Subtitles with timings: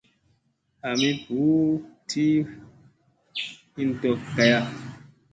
[0.87, 1.63] A mi buu
[2.09, 2.23] ti,
[3.75, 4.59] hin hot gaya.